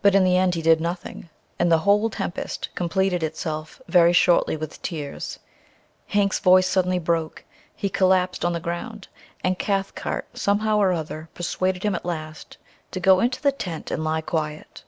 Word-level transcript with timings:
But 0.00 0.14
in 0.14 0.24
the 0.24 0.38
end 0.38 0.54
he 0.54 0.62
did 0.62 0.80
nothing, 0.80 1.28
and 1.58 1.70
the 1.70 1.80
whole 1.80 2.08
tempest 2.08 2.70
completed 2.74 3.22
itself 3.22 3.82
very 3.86 4.14
shortly 4.14 4.56
with 4.56 4.80
tears. 4.80 5.40
Hank's 6.06 6.38
voice 6.38 6.66
suddenly 6.66 6.98
broke, 6.98 7.44
he 7.74 7.90
collapsed 7.90 8.46
on 8.46 8.54
the 8.54 8.60
ground, 8.60 9.08
and 9.44 9.58
Cathcart 9.58 10.26
somehow 10.38 10.78
or 10.78 10.90
other 10.94 11.28
persuaded 11.34 11.82
him 11.82 11.94
at 11.94 12.06
last 12.06 12.56
to 12.92 12.98
go 12.98 13.20
into 13.20 13.42
the 13.42 13.52
tent 13.52 13.90
and 13.90 14.02
lie 14.02 14.22
quiet. 14.22 14.84